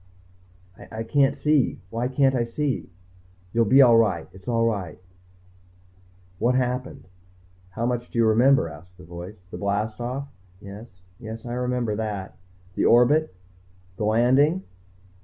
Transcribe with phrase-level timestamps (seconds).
[0.91, 1.79] "I can't see.
[1.91, 2.89] Why can't I see?"
[3.53, 4.27] "You'll be all right.
[4.33, 4.97] It's all right."
[6.39, 7.07] "What happened?"
[7.69, 9.43] "How much do you remember?" asked the voice.
[9.51, 10.27] "The blast off?"
[10.59, 12.35] "Yes yes, I remember that."
[12.73, 13.35] "The orbit?
[13.97, 14.63] The landing?"